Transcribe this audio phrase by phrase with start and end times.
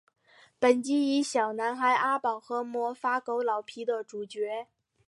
[0.57, 4.67] 本集以小男孩阿宝和魔法狗老皮为主角。